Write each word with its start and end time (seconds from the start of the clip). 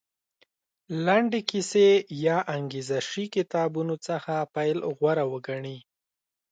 لنډې 1.05 1.41
کیسې 1.49 1.87
یا 2.25 2.37
انګېزه 2.55 2.99
شي 3.09 3.25
کتابونو 3.35 3.95
څخه 4.07 4.33
پیل 4.55 4.77
غوره 4.97 5.25
وګڼي. 5.33 5.77